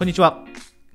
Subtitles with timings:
[0.00, 0.46] こんにちは。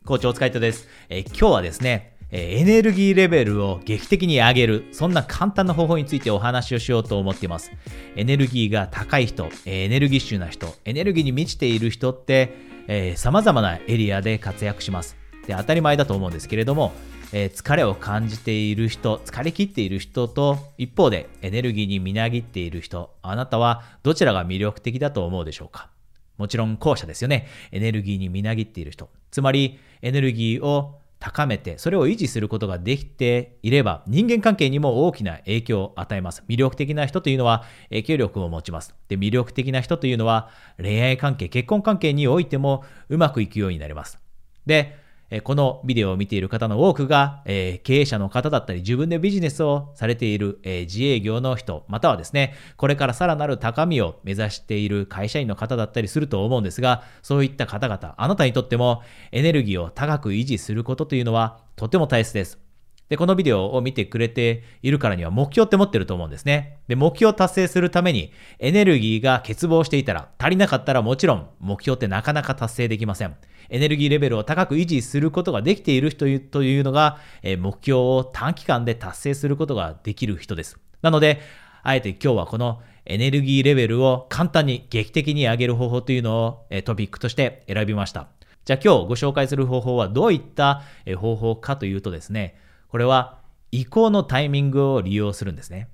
[0.03, 0.87] 校長お疲れ様です。
[1.09, 7.71] え今日はですねえ、エネルギーレベルを劇的に上げる、そんな簡単な方法についてお話をしようと思っています。
[8.15, 12.55] エネルギーが高い人え、エネルギッシュな人、エネルギーに満ちている人って、
[12.87, 15.15] えー、様々なエリアで活躍します。
[15.45, 16.91] で、当たり前だと思うんですけれども、
[17.31, 25.89] え、疲れを感じている人、疲れ切っている人と、一方でエネルギーにみなぎっている人、あなたはどちらが魅力的だと思うでしょうか？
[26.37, 27.47] もちろん後者ですよね。
[27.71, 29.09] エネルギーにみなぎっている人。
[29.31, 36.43] つまり、エネルギーを高めて、それを維持することができていれば、人間関係にも大きな影響を与えます。
[36.47, 38.93] 魅力的な人というのは影響力を持ちます。
[39.07, 44.19] で、魅力的な人というのは、恋愛関係、結婚関係においてもうまくいくようになります。
[44.65, 45.04] で、
[45.43, 62.64] このビデオを見ている方の多くが、え経営者の方だったり、自分でビジネスをされている、え自営業の人、またはですね、これからさらなる高みを目指している会社員の方だったりすると思うんですが、そういった方々、あなたにとってもエネルギーを高く維持することというのはとても大切です。
[63.09, 66.79] で、このビデオを見てくれているからには目標って持ってると思うんですね。
[66.87, 73.35] で、目標を達成するためにエネルギーが欠乏していたら、足りなかったらもちろん目標ってなかなか達成できません。
[73.69, 80.79] エネルギーレベルを高く維持することができている人というのが、え目標を短期間で達成することができる人です。
[81.01, 81.41] なので、
[81.83, 88.29] あえて今日はこのエネルギーレベルを簡単に劇的に上げる方法というのをえトピックとして選びました。
[88.65, 90.81] じゃあ今日ご紹介する方法はどういった
[91.17, 92.55] 方法かというとですね、
[92.87, 93.39] これは
[93.71, 95.89] 移行のタイミングを利用するんですね。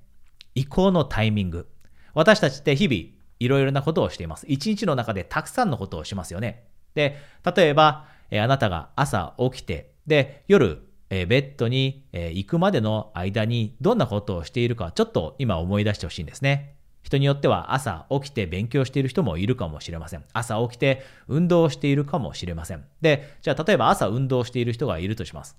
[0.54, 1.68] 移行のタイミング。
[2.14, 4.46] 私たちって日々いろいろなことをしています。
[4.48, 6.64] 一日の中でたくさんのことをしますよね。
[6.94, 7.16] で、
[7.56, 16.76] 例えば、えあなたが朝起きて、で、夜、えベッドに、え行くまでの間にどんなことをしているかちょっと今思い出してほしいんですね。
[17.02, 20.24] 人によっては朝起きて勉強している人もいるかもしれません。
[20.32, 22.84] 朝起きて運動しているかもしれません。
[23.00, 25.56] で、じゃあ例えば朝運動している人がいるとします。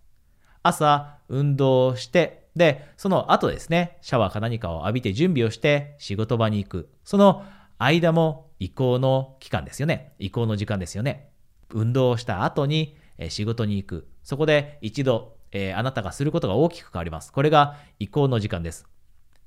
[0.64, 6.90] 朝運動して、で、その後ですね、シャワーか何かを浴びて準備をして仕事場に行く。
[7.04, 7.44] その
[7.78, 10.14] 間も移行の期間ですよね。
[10.20, 11.30] 移行の時間ですよね。
[11.70, 12.96] 運動をした後に
[13.30, 14.08] 仕事に行く。
[14.24, 17.32] そこで一度、えー、あなたがすることが大きく変わります。
[17.32, 18.88] これが移行の時間です。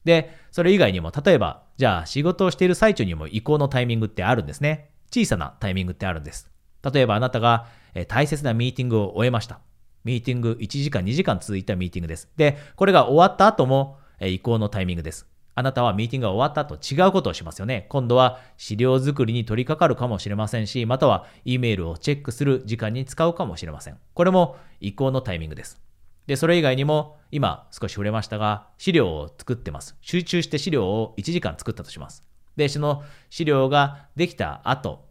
[0.04, 4.90] で、それ以外にも、例えば、じゃあ仕事をしている最中にも移行のタイミングってあるんですね。
[5.10, 6.50] 小さなタイミングってあるんです。
[6.92, 7.66] 例えばあなたが
[8.08, 9.60] 大切なミーティングを終えました。
[10.06, 12.30] ミーティング1時間2時間続いたミーティングです。
[12.36, 15.26] で、これが終わった後も、え移行のタイミングです。
[15.56, 17.86] あなたはミーティングが終わった後違うことをしますよね。
[17.88, 23.98] 今度は資料作りに取り掛かるかもしれませんし、または E メールをチェックする時間に使うかもしれません。
[24.14, 25.80] これも移行のタイミングです。
[26.28, 29.96] で、それ以外にも、今少し触れましたが、資料を作ってます。
[30.02, 32.22] 集中して資料を1時間作ったとします。
[32.54, 35.05] で、その資料ができた後、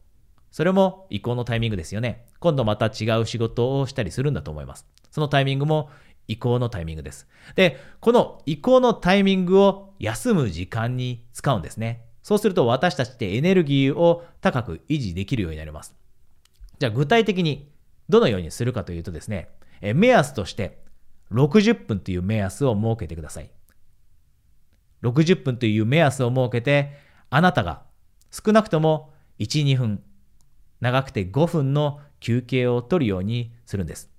[0.55, 2.27] それも移行のタイミングですよね。
[2.39, 4.87] 今度また違う仕事をしたりするんだと思います。
[5.11, 5.89] そのタイミングも
[6.29, 7.27] 移行のタイミングです。
[7.55, 12.05] で、この移行のタイミングを休む時間に使うんですね。
[12.23, 15.93] そうすると私たちってエネルギーを高く維持できるようになります。
[16.79, 17.69] じゃあ具体的に
[18.07, 19.49] どのようにするかというとですね、
[19.81, 20.79] え目安として
[21.33, 23.51] 60分という目安を設けてください。
[25.03, 26.93] 60分という目安を設けて、
[27.29, 27.81] あなたが
[28.31, 30.01] 少なくとも1、2分
[30.81, 34.09] 長くて5分の休憩を取るようにするんです。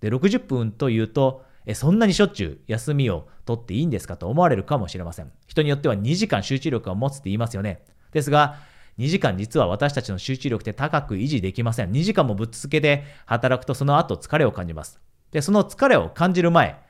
[0.00, 5.30] で、60分というと、えそんなにしょっちゅう休みを取っていいんですかと思われるかもしれません。
[5.46, 7.82] 人によっては2時間集中力を持つって言いますよね。
[8.12, 8.56] ですが、
[8.98, 11.90] 2時間実は私たちの集中力って高く維持できません。
[11.90, 15.00] 2時間もぶっ続けで働くとその後疲れを感じます。
[15.30, 16.80] で、その疲れを感じる前、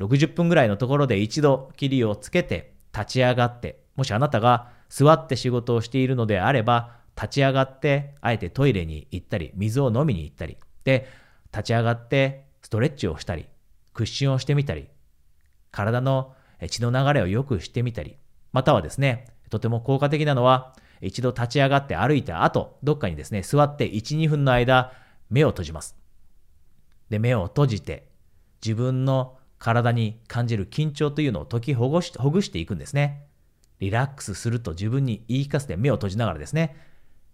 [0.00, 11.08] 60分ぐらいのところで一度切りをつけて立ち上がって、もしあなたが座って仕事をしているのであれば、立ち上がって、あえてトイレに行ったり、水を飲みに行ったり、で、
[11.52, 13.46] 立ち上がってストレッチをしたり、
[13.92, 14.88] 屈伸をしてみたり、
[15.70, 16.34] 体の
[16.68, 18.16] 血の流れを良くしてみたり、
[18.52, 24.92] またはですね、とても効果的なのは、一度立ち上がって歩いた後、どっかにですね、座って1、2分の間、
[25.30, 25.96] 目を閉じます。
[27.08, 28.08] で、目を閉じて、
[28.64, 33.26] 自分の体に感じる緊張というのを解きほぐしほぐしていくんですね。
[33.78, 36.76] リラックスすると自分に言い聞かせて目を閉じながらですね、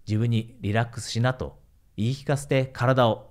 [0.07, 1.59] 自分にリラックスしなと
[1.97, 3.31] 言い聞かせて体を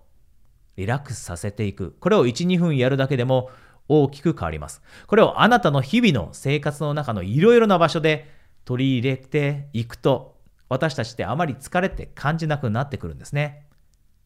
[0.76, 1.96] リラックスさせていく。
[2.00, 3.50] これを1、2分やるだけでも
[3.88, 4.82] 大きく変わります。
[5.08, 8.30] これをあなたの日々の生活の中のいろいろな場所で
[8.66, 10.36] 取り入れていくと、
[10.68, 13.68] 私たちってあまり疲れて感じなくなってくるんですね。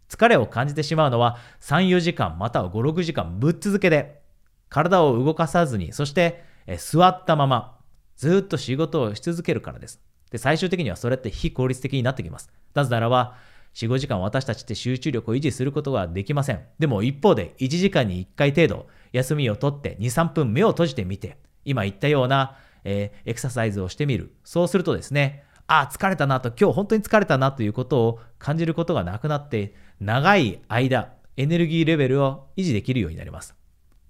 [0.07, 4.22] 疲れを感じてしまうのは3、4時間または5、6時間ぶっ続けで
[4.69, 6.44] 体を動かさずに、そして
[6.78, 7.78] 座ったまま
[8.16, 10.02] ずっと仕事をし続けるからです。
[10.31, 12.52] で、最終的にはそれって非効率的になってきます。
[12.74, 13.36] なぜならば、
[13.74, 16.62] 4、5時間私たちって集中力を維持することができません。
[16.80, 24.34] でも一方で1時間に1回程度休みをとって2、3分目を閉じてみて、今言ったような、えー、エクササイズをしてみる。
[24.44, 33.59] そうするとですね、ああ、疲れたなと、今日本当に疲れたなということを感じることがなくなって、長い間、エネルギーレベルを維持できるようになります。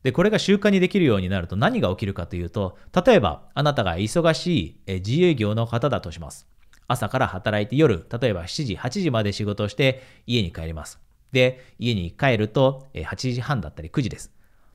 [0.03, 6.47] で、これが習慣にできるようになると何が起きるかというと、例えばあなたが忙しい自営業の方だとします。
[6.87, 10.99] 朝から働いて夜、例えば7時、8時まで仕事をして家に帰ります。
[11.31, 14.33] で、家に帰ると8時半だったり9時です。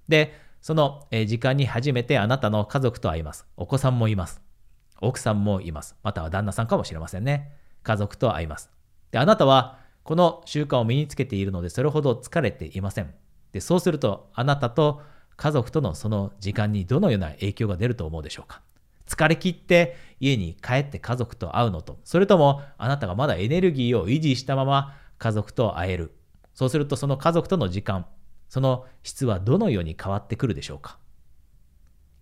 [0.09, 3.47] で、その時間に初めてあなたの家族と会います。
[3.56, 4.41] お子さんもいます。
[5.00, 5.97] 奥さんもいます。
[6.03, 7.50] または旦那さんかもしれませんね。
[7.82, 8.70] 家族と会います。
[9.11, 13.12] で、あなたはこの習慣を身につけているのでそれほど疲れていません。
[13.53, 15.03] で、そうするとあなたと
[15.36, 18.62] 家族とのその時間にどのような影響が出ると思うでしょうか？
[19.06, 26.12] 疲れ切って家に帰って家族と会うのと、それともあなたがまだエネルギーを維持したまま家族と会える。
[26.54, 28.06] そうするとその家族との時間、
[28.48, 30.98] その質はどのように変わってくるでしょうか？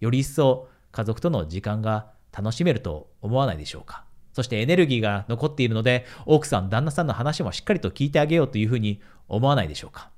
[0.00, 4.04] より一層家族との時間が楽しめると思わないでしょうか？
[4.32, 10.10] そしてエネルギーが残っているので、奥さん、旦那さんの話もしっかりと聞いてあげようというふうに思わないでしょうか？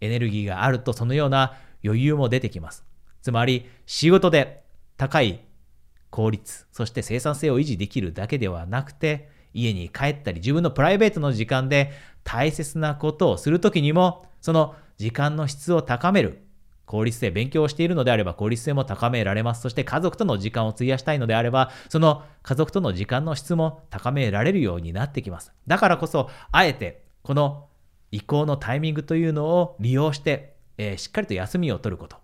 [0.00, 1.54] エネルギーがあるとそのような
[1.84, 2.84] 余裕も出てきます。
[3.22, 4.62] つまり仕事で
[4.96, 5.40] 高い
[6.10, 11.92] 効率、そして生産性を維持できるだけではなくて、家に帰ったり自分のプライベートの時間で
[12.24, 16.44] 大切なことをするときにも、その時間の質を高める。
[16.88, 19.60] 効率性、勉強をしているのであれば効率性も高められます。
[19.60, 25.52] そして家族との時間を費やしたいのであれば、その家族との時間の質も高められるようになってきます。
[25.66, 27.68] だからこそ、あえてこの
[28.10, 32.16] 移行のタイミングというのを利用して、えー、しっかりと休みを取ること。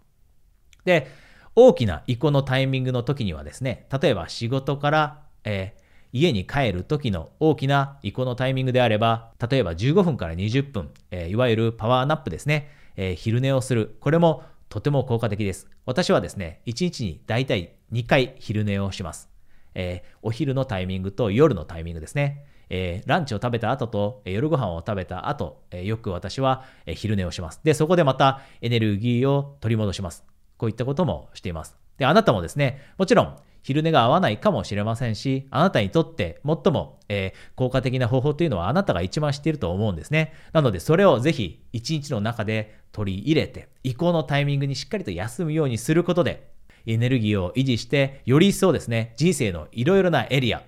[0.85, 1.09] で、
[1.57, 13.97] 大きな移行のタイミングの時にはですね、例えば仕事から、えー、家に帰る時の大きな移行のタイミングであれば、例えば15分から20分、えー、いわゆるパワーナップですね、えー、昼寝をする。
[14.01, 15.69] これもとても効果的です。
[15.87, 19.29] 私はですね、1日にだいたい2回昼寝をします。
[19.75, 22.47] え、お昼のタイミングと夜のタイミングですね。
[22.71, 27.61] えー、ランチを食べた後と、えー、夜ご飯を食べた後、えー、よく私は、えー、昼寝をします。
[27.65, 30.25] で、そこでまたエネルギーを取り戻します。
[30.57, 31.77] こういったこともしています。
[31.99, 40.35] で、あなたもですね、もちろん昼寝が合わないかもしれませんし、あなたにとって最も、えー、効果的な方法というのはあなたが一番知っていると思うんですね。
[40.53, 46.53] なので、それをぜひ一日の中で取り入れて、移行のタイミングにしっかりと休むようにすることで、
[46.87, 50.63] エネルギーを維持して、より一層ですね、人生のいろいろなエリア、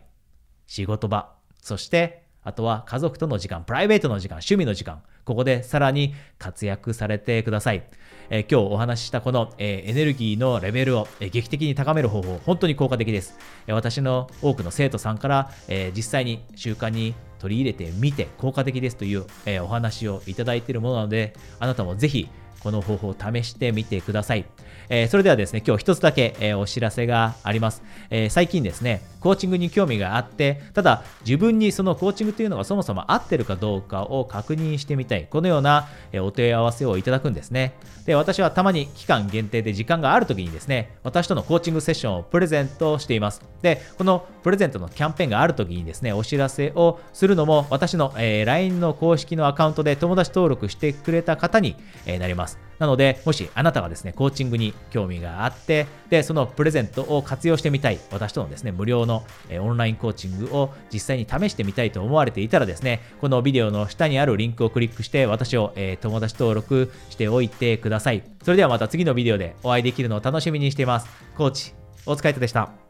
[0.66, 1.35] 仕事場、
[1.66, 7.82] そしてあとは家族との時間、プライベートの時間、趣味の時間、ここでさらに活躍されてください。
[8.30, 13.36] えー、今日お話ししたこの、えー、エネルギーのレベルを、えー、劇的に高める方法、本当に効果的です。
[13.66, 22.28] え私の多くの生徒さんから、え実際に習慣に取り入れてみて効果的ですという、えお話をいただいているものなので、あなたもぜひ
[22.66, 24.44] この方法を試してみてください。
[24.88, 35.26] えー、それではですね、今日一つだけ、えー、お知らせがあります、えー、最近ですね、コーチングに興味があって、ただ自分にそのコーチングというのがそもそも合ってるかどうかを確認してみたい。
[35.28, 37.74] このような、えお問い合わせをいただくんですね。
[38.04, 43.42] で、私はたまに期間限定で時間がある時にですね、私とのコーチングセッションをプレゼントしています。
[43.62, 51.76] で、このプレゼントのキャンペーンがある時にですね、お知らせをするのも、私の、え LINE の公式のアカウントで友達登録してくれた方に、
[52.06, 52.55] えなります。
[52.78, 59.24] なので、もしあなたがですね、コーチングに興味があって、で、そのプレゼントを活用してみたい、私とのですね、無料の、
[59.60, 68.22] オンラインコーチングを実際に試してみたいと思われていたらですね、このビデオの下にあるリンクをクリックして、私を、え友達登録しておいてください。
[68.42, 71.08] それではまた次のビデオでお会いできるのを楽しみにしています。
[71.36, 72.85] コーチ、大塚イトでした。